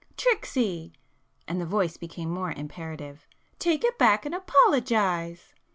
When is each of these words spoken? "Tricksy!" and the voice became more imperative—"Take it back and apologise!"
"Tricksy!" 0.17 0.93
and 1.47 1.61
the 1.61 1.65
voice 1.67 1.95
became 1.95 2.31
more 2.33 2.51
imperative—"Take 2.53 3.83
it 3.83 3.99
back 3.99 4.25
and 4.25 4.33
apologise!" 4.33 5.53